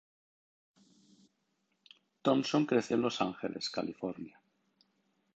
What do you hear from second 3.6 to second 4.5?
California.